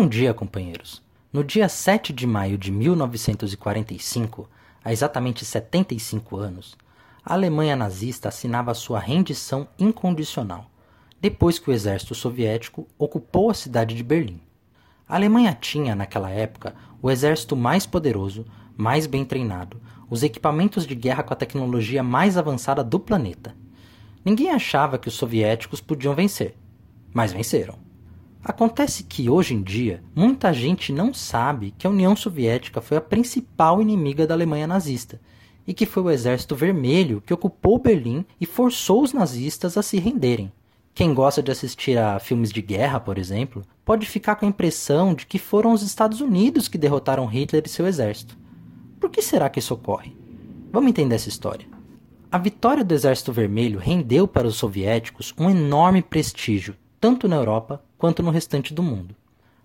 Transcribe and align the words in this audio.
Bom 0.00 0.08
dia, 0.08 0.32
companheiros. 0.32 1.02
No 1.30 1.44
dia 1.44 1.68
7 1.68 2.10
de 2.10 2.26
maio 2.26 2.56
de 2.56 2.72
1945, 2.72 4.48
há 4.82 4.90
exatamente 4.90 5.44
75 5.44 6.38
anos, 6.38 6.74
a 7.22 7.34
Alemanha 7.34 7.76
nazista 7.76 8.30
assinava 8.30 8.72
sua 8.72 8.98
rendição 8.98 9.68
incondicional, 9.78 10.70
depois 11.20 11.58
que 11.58 11.68
o 11.68 11.72
exército 11.74 12.14
soviético 12.14 12.88
ocupou 12.96 13.50
a 13.50 13.54
cidade 13.54 13.94
de 13.94 14.02
Berlim. 14.02 14.40
A 15.06 15.16
Alemanha 15.16 15.54
tinha, 15.60 15.94
naquela 15.94 16.30
época, 16.30 16.74
o 17.02 17.10
exército 17.10 17.54
mais 17.54 17.84
poderoso, 17.84 18.46
mais 18.74 19.06
bem 19.06 19.22
treinado, 19.22 19.82
os 20.08 20.22
equipamentos 20.22 20.86
de 20.86 20.94
guerra 20.94 21.22
com 21.22 21.34
a 21.34 21.36
tecnologia 21.36 22.02
mais 22.02 22.38
avançada 22.38 22.82
do 22.82 22.98
planeta. 22.98 23.54
Ninguém 24.24 24.50
achava 24.50 24.96
que 24.96 25.08
os 25.08 25.14
soviéticos 25.14 25.78
podiam 25.78 26.14
vencer, 26.14 26.56
mas 27.12 27.34
venceram. 27.34 27.89
Acontece 28.42 29.04
que 29.04 29.28
hoje 29.28 29.54
em 29.54 29.62
dia 29.62 30.02
muita 30.14 30.52
gente 30.52 30.92
não 30.92 31.12
sabe 31.12 31.74
que 31.76 31.86
a 31.86 31.90
União 31.90 32.16
Soviética 32.16 32.80
foi 32.80 32.96
a 32.96 33.00
principal 33.00 33.82
inimiga 33.82 34.26
da 34.26 34.34
Alemanha 34.34 34.66
nazista 34.66 35.20
e 35.66 35.74
que 35.74 35.84
foi 35.84 36.02
o 36.02 36.10
Exército 36.10 36.56
Vermelho 36.56 37.22
que 37.24 37.34
ocupou 37.34 37.78
Berlim 37.78 38.24
e 38.40 38.46
forçou 38.46 39.02
os 39.02 39.12
nazistas 39.12 39.76
a 39.76 39.82
se 39.82 39.98
renderem. 39.98 40.50
Quem 40.94 41.12
gosta 41.12 41.42
de 41.42 41.50
assistir 41.50 41.98
a 41.98 42.18
filmes 42.18 42.50
de 42.50 42.62
guerra, 42.62 42.98
por 42.98 43.18
exemplo, 43.18 43.62
pode 43.84 44.06
ficar 44.06 44.36
com 44.36 44.46
a 44.46 44.48
impressão 44.48 45.14
de 45.14 45.26
que 45.26 45.38
foram 45.38 45.72
os 45.72 45.82
Estados 45.82 46.20
Unidos 46.22 46.66
que 46.66 46.78
derrotaram 46.78 47.26
Hitler 47.26 47.62
e 47.66 47.68
seu 47.68 47.86
exército. 47.86 48.38
Por 48.98 49.10
que 49.10 49.20
será 49.20 49.50
que 49.50 49.58
isso 49.58 49.74
ocorre? 49.74 50.16
Vamos 50.72 50.88
entender 50.88 51.14
essa 51.14 51.28
história. 51.28 51.66
A 52.32 52.38
vitória 52.38 52.84
do 52.84 52.94
Exército 52.94 53.32
Vermelho 53.32 53.78
rendeu 53.78 54.26
para 54.26 54.46
os 54.46 54.56
soviéticos 54.56 55.34
um 55.38 55.50
enorme 55.50 56.00
prestígio, 56.00 56.76
tanto 57.00 57.26
na 57.26 57.36
Europa 57.36 57.82
quanto 57.96 58.22
no 58.22 58.30
restante 58.30 58.74
do 58.74 58.82
mundo. 58.82 59.16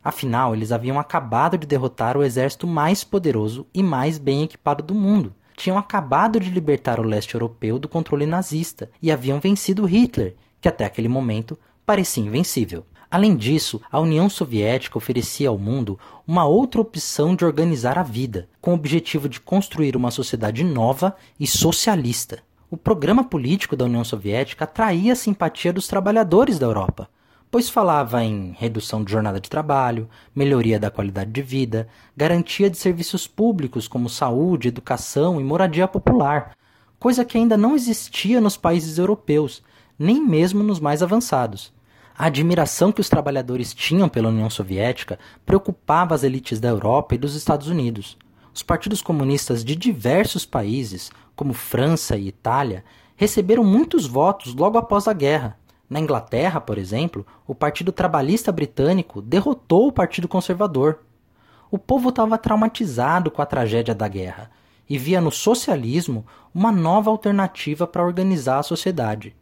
Afinal, 0.03 0.55
eles 0.55 0.71
haviam 0.71 0.99
acabado 0.99 1.57
de 1.57 1.67
derrotar 1.67 2.15
o 2.15 2.23
exército 2.23 2.65
mais 2.65 3.03
poderoso 3.03 3.65
e 3.73 3.83
mais 3.83 4.17
bem 4.17 4.43
equipado 4.43 4.83
do 4.83 4.95
mundo. 4.95 5.33
Tinham 5.57 5.77
acabado 5.77 6.39
de 6.39 6.49
libertar 6.49 6.99
o 6.99 7.03
leste 7.03 7.33
europeu 7.33 7.79
do 7.79 7.89
controle 7.89 8.25
nazista 8.25 8.89
e 9.01 9.11
haviam 9.11 9.39
vencido 9.39 9.85
Hitler, 9.85 10.35
que 10.61 10.69
até 10.69 10.85
aquele 10.85 11.07
momento 11.07 11.57
parecia 11.85 12.23
invencível. 12.23 12.85
Além 13.09 13.35
disso, 13.35 13.81
a 13.91 13.99
União 13.99 14.29
Soviética 14.29 14.97
oferecia 14.97 15.49
ao 15.49 15.57
mundo 15.57 15.97
uma 16.27 16.45
outra 16.45 16.81
opção 16.81 17.35
de 17.35 17.45
organizar 17.45 17.97
a 17.97 18.03
vida, 18.03 18.49
com 18.61 18.71
o 18.71 18.75
objetivo 18.75 19.29
de 19.29 19.39
construir 19.39 19.95
uma 19.95 20.11
sociedade 20.11 20.63
nova 20.63 21.15
e 21.39 21.47
socialista. 21.47 22.39
O 22.69 22.77
programa 22.77 23.23
político 23.23 23.75
da 23.75 23.85
União 23.85 24.03
Soviética 24.03 24.65
atraía 24.65 25.13
a 25.13 25.15
simpatia 25.15 25.71
dos 25.71 25.87
trabalhadores 25.87 26.59
da 26.59 26.65
Europa, 26.65 27.09
pois 27.55 27.69
falava 27.69 28.21
em 28.21 28.53
redução 28.59 29.01
de 29.01 29.13
jornada 29.13 29.39
de 29.39 29.49
trabalho, 29.49 30.09
melhoria 30.35 30.77
da 30.77 30.91
qualidade 30.91 31.31
de 31.31 31.41
vida, 31.41 31.87
garantia 32.13 32.69
de 32.69 32.75
serviços 32.75 33.27
públicos 33.27 33.87
como 33.87 34.09
saúde, 34.09 34.67
educação 34.67 35.39
e 35.39 35.43
moradia 35.45 35.87
popular, 35.87 36.51
coisa 36.99 37.23
que 37.23 37.37
ainda 37.37 37.55
não 37.55 37.73
existia 37.73 38.41
nos 38.41 38.57
países 38.57 38.97
europeus, 38.97 39.63
nem 39.97 40.21
mesmo 40.21 40.63
nos 40.63 40.81
mais 40.81 41.01
avançados. 41.01 41.71
A 42.17 42.25
admiração 42.25 42.91
que 42.91 42.99
os 42.99 43.07
trabalhadores 43.07 43.73
tinham 43.73 44.09
pela 44.09 44.27
União 44.27 44.49
Soviética 44.49 45.17
preocupava 45.45 46.13
as 46.13 46.23
elites 46.23 46.59
da 46.59 46.67
Europa 46.67 47.15
e 47.15 47.17
dos 47.17 47.35
Estados 47.35 47.69
Unidos. 47.69 48.17
Os 48.53 48.63
partidos 48.63 49.01
comunistas 49.01 49.63
de 49.63 49.77
diversos 49.77 50.45
países, 50.45 51.09
como 51.37 51.53
França 51.53 52.17
e 52.17 52.27
Itália, 52.27 52.83
receberam 53.15 53.63
muitos 53.63 54.05
votos 54.05 54.53
logo 54.53 54.77
após 54.77 55.07
a 55.07 55.13
guerra, 55.13 55.57
na 55.89 55.99
Inglaterra, 55.99 56.59
por 56.59 56.77
exemplo, 56.77 57.25
o 57.45 57.53
Partido 57.53 57.91
Trabalhista 57.91 58.51
Britânico 58.51 59.21
derrotou 59.21 59.87
o 59.87 59.91
Partido 59.91 60.27
Conservador. 60.27 60.99
O 61.69 61.77
povo 61.77 62.09
estava 62.09 62.37
traumatizado 62.37 63.29
com 63.29 63.41
a 63.41 63.45
tragédia 63.45 63.93
da 63.93 64.07
guerra 64.07 64.49
e 64.89 64.97
via 64.97 65.19
no 65.19 65.31
socialismo 65.31 66.25
uma 66.53 66.71
nova 66.71 67.09
alternativa 67.09 67.85
para 67.85 68.05
organizar 68.05 68.59
a 68.59 68.63
sociedade. 68.63 69.35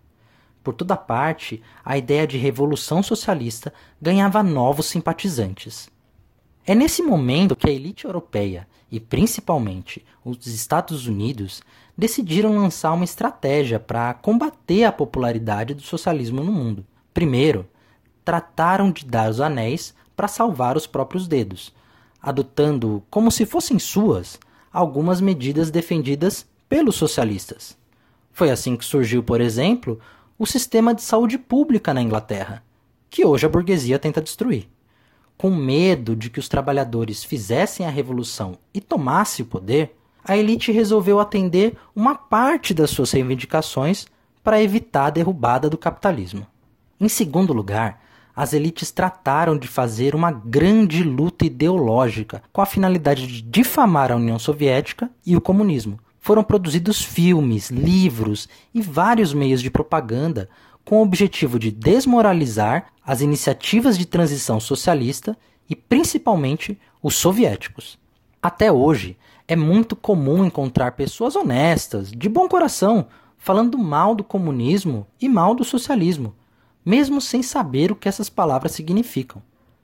Por 0.63 0.73
toda 0.73 0.95
parte, 0.95 1.61
a 1.83 1.97
ideia 1.97 2.25
de 2.25 2.37
revolução 2.37 3.03
socialista 3.03 3.73
ganhava 4.01 4.41
novos 4.41 4.85
simpatizantes. 4.85 5.92
É 6.65 6.73
nesse 6.73 7.03
momento 7.03 7.57
que 7.57 7.69
a 7.69 7.73
elite 7.73 8.05
europeia, 8.05 8.65
e 8.89 8.97
principalmente 8.97 10.05
os 10.23 10.47
Estados 10.47 11.07
Unidos, 11.07 11.61
decidiram 11.97 12.55
lançar 12.55 12.93
uma 12.93 13.03
estratégia 13.03 13.81
para 13.81 14.13
combater 14.13 14.85
a 14.85 14.91
popularidade 14.91 15.73
do 15.73 15.81
socialismo 15.81 16.41
no 16.41 16.53
mundo. 16.53 16.85
Primeiro, 17.13 17.67
trataram 18.23 18.91
de 18.91 19.05
dar 19.05 19.29
os 19.29 19.41
anéis 19.41 19.93
para 20.15 20.29
salvar 20.29 20.77
os 20.77 20.87
próprios 20.87 21.27
dedos, 21.27 21.73
adotando, 22.21 23.03
como 23.09 23.29
se 23.29 23.45
fossem 23.45 23.77
suas, 23.77 24.39
algumas 24.71 25.19
medidas 25.19 25.69
defendidas 25.69 26.47
pelos 26.69 26.95
socialistas. 26.95 27.77
Foi 28.31 28.49
assim 28.49 28.77
que 28.77 28.85
surgiu, 28.85 29.21
por 29.21 29.41
exemplo, 29.41 29.99
o 30.39 30.45
sistema 30.45 30.95
de 30.95 31.01
saúde 31.01 31.37
pública 31.37 31.93
na 31.93 32.01
Inglaterra, 32.01 32.63
que 33.09 33.25
hoje 33.25 33.45
a 33.45 33.49
burguesia 33.49 33.99
tenta 33.99 34.21
destruir 34.21 34.69
com 35.37 35.49
medo 35.49 36.15
de 36.15 36.29
que 36.29 36.39
os 36.39 36.47
trabalhadores 36.47 37.23
fizessem 37.23 37.85
a 37.85 37.89
revolução 37.89 38.57
e 38.73 38.79
tomassem 38.79 39.43
o 39.43 39.47
poder, 39.47 39.95
a 40.23 40.37
elite 40.37 40.71
resolveu 40.71 41.19
atender 41.19 41.75
uma 41.95 42.15
parte 42.15 42.73
das 42.73 42.89
suas 42.89 43.11
reivindicações 43.11 44.07
para 44.43 44.61
evitar 44.61 45.07
a 45.07 45.09
derrubada 45.09 45.69
do 45.69 45.77
capitalismo. 45.77 46.47
Em 46.99 47.09
segundo 47.09 47.53
lugar, 47.53 48.01
as 48.35 48.53
elites 48.53 48.89
trataram 48.91 49.57
de 49.57 49.67
fazer 49.67 50.15
uma 50.15 50.31
grande 50.31 51.03
luta 51.03 51.45
ideológica 51.45 52.41
com 52.51 52.61
a 52.61 52.65
finalidade 52.65 53.27
de 53.27 53.41
difamar 53.41 54.11
a 54.11 54.15
União 54.15 54.39
Soviética 54.39 55.09
e 55.25 55.35
o 55.35 55.41
comunismo. 55.41 55.99
Foram 56.19 56.43
produzidos 56.43 57.01
filmes, 57.01 57.69
livros 57.69 58.47
e 58.73 58.81
vários 58.81 59.33
meios 59.33 59.61
de 59.61 59.69
propaganda 59.69 60.49
com 60.85 60.99
o 60.99 61.01
objetivo 61.01 61.57
de 61.57 61.71
desmoralizar 61.71 62.87
as 63.05 63.21
iniciativas 63.21 63.97
de 63.97 64.05
transição 64.05 64.59
socialista 64.59 65.37
e 65.69 65.75
principalmente 65.75 66.79
os 67.01 67.15
soviéticos. 67.15 67.97
Até 68.41 68.71
hoje, 68.71 69.17
é 69.47 69.55
muito 69.55 69.95
comum 69.95 70.45
encontrar 70.45 70.93
pessoas 70.93 71.35
honestas, 71.35 72.11
de 72.11 72.29
bom 72.29 72.47
coração, 72.47 73.07
falando 73.37 73.77
mal 73.77 74.15
do 74.15 74.23
comunismo 74.23 75.05
e 75.19 75.27
mal 75.27 75.53
do 75.53 75.63
socialismo, 75.63 76.33
mesmo 76.85 77.19
sem 77.19 77.43
saber 77.43 77.91
o 77.91 77.95
que 77.95 78.07
essas 78.07 78.29
palavras 78.29 78.71
significam, 78.71 79.41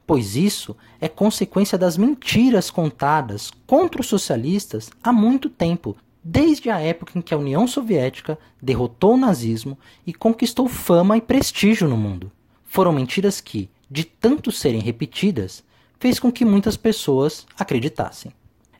pois 0.07 0.35
isso 0.35 0.75
é 0.99 1.07
consequência 1.07 1.77
das 1.77 1.97
mentiras 1.97 2.71
contadas 2.71 3.51
contra 3.67 4.01
os 4.01 4.07
socialistas 4.07 4.89
há 5.03 5.11
muito 5.11 5.49
tempo 5.49 5.95
desde 6.23 6.69
a 6.69 6.79
época 6.79 7.17
em 7.17 7.21
que 7.21 7.33
a 7.33 7.37
União 7.37 7.67
Soviética 7.67 8.37
derrotou 8.61 9.13
o 9.13 9.17
nazismo 9.17 9.77
e 10.05 10.13
conquistou 10.13 10.67
fama 10.67 11.17
e 11.17 11.21
prestígio 11.21 11.87
no 11.87 11.97
mundo. 11.97 12.31
Foram 12.65 12.91
mentiras 12.91 13.41
que, 13.41 13.69
de 13.89 14.03
tanto 14.03 14.51
serem 14.51 14.81
repetidas, 14.81 15.63
fez 15.99 16.19
com 16.19 16.31
que 16.31 16.45
muitas 16.45 16.77
pessoas 16.77 17.45
acreditassem. 17.57 18.31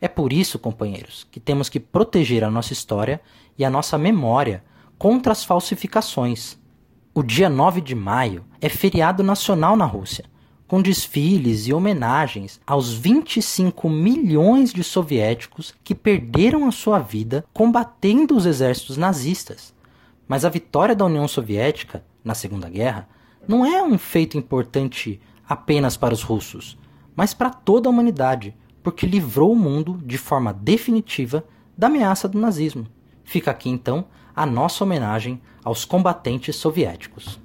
É 0.01 0.07
por 0.07 0.31
isso, 0.31 0.59
companheiros, 0.59 1.27
que 1.29 1.39
temos 1.39 1.67
que 1.67 1.79
proteger 1.79 2.43
a 2.43 2.51
nossa 2.51 2.73
história 2.73 3.21
e 3.57 3.65
a 3.65 3.69
nossa 3.69 3.97
memória 3.97 4.63
contra 4.97 5.31
as 5.31 5.43
falsificações. 5.43 6.57
O 7.13 7.23
dia 7.23 7.49
9 7.49 7.81
de 7.81 7.95
maio 7.95 8.45
é 8.61 8.69
feriado 8.69 9.23
nacional 9.23 9.75
na 9.75 9.85
Rússia 9.85 10.25
com 10.69 10.83
desfiles 10.83 11.65
e 11.65 11.73
homenagens 11.73 12.61
aos 12.65 12.93
25 12.93 13.89
milhões 13.89 14.71
de 14.71 14.83
soviéticos 14.83 15.73
que 15.83 15.95
perderam 15.95 16.67
a 16.67 16.71
sua 16.71 16.99
vida 16.99 17.43
combatendo 17.51 18.37
os 18.37 18.45
exércitos 18.45 18.95
nazistas. 18.95 19.73
Mas 20.27 20.45
a 20.45 20.49
vitória 20.49 20.95
da 20.95 21.05
União 21.05 21.27
Soviética 21.27 22.05
na 22.23 22.35
Segunda 22.35 22.69
Guerra 22.69 23.09
não 23.47 23.65
é 23.65 23.81
um 23.81 23.97
feito 23.97 24.37
importante 24.37 25.19
apenas 25.47 25.97
para 25.97 26.13
os 26.13 26.21
russos, 26.21 26.77
mas 27.15 27.33
para 27.33 27.49
toda 27.49 27.89
a 27.89 27.91
humanidade, 27.91 28.55
porque 28.83 29.07
livrou 29.07 29.53
o 29.53 29.59
mundo 29.59 29.99
de 30.05 30.19
forma 30.19 30.53
definitiva 30.53 31.43
da 31.75 31.87
ameaça 31.87 32.27
do 32.27 32.37
nazismo. 32.37 32.85
Fica 33.23 33.49
aqui 33.49 33.71
então 33.71 34.05
a 34.35 34.45
nossa 34.45 34.83
homenagem 34.83 35.41
aos 35.63 35.83
combatentes 35.83 36.55
soviéticos. 36.57 37.39